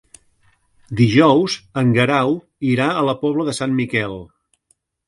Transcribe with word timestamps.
Dijous 1.01 1.57
en 1.83 1.93
Guerau 1.99 2.35
irà 2.73 2.91
a 2.95 3.07
la 3.11 3.17
Pobla 3.25 3.51
de 3.53 3.57
Sant 3.61 3.79
Miquel. 3.83 4.23